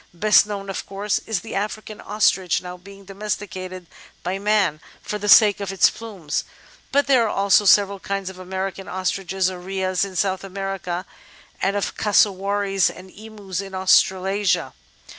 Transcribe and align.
Best 0.15 0.47
known, 0.47 0.67
of 0.67 0.83
course, 0.87 1.19
is 1.27 1.41
the 1.41 1.53
African 1.53 2.01
Ostrich, 2.01 2.59
now 2.59 2.75
being 2.75 3.05
domesticated 3.05 3.85
by 4.23 4.39
man 4.39 4.79
for 5.03 5.19
the 5.19 5.29
sake 5.29 5.59
of 5.59 5.71
its 5.71 5.91
plumes, 5.91 6.43
but 6.91 7.05
there 7.05 7.25
are 7.25 7.29
also 7.29 7.65
several 7.65 7.99
kinds 7.99 8.27
of 8.27 8.39
American 8.39 8.87
Ostriches 8.87 9.51
or 9.51 9.59
Rheas 9.59 10.03
in 10.03 10.15
South 10.15 10.43
America, 10.43 11.05
and 11.61 11.75
of 11.75 11.95
Cassowaries 11.97 12.89
and 12.89 13.11
Emus 13.11 13.61
in 13.61 13.75
Australasia. 13.75 14.73